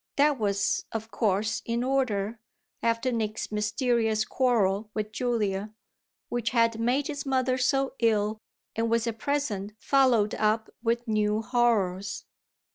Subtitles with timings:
[0.15, 2.39] That was of course in order,
[2.81, 5.75] after Nick's mysterious quarrel with Julia,
[6.27, 8.39] which had made his mother so ill
[8.75, 12.25] and was at present followed up with new horrors.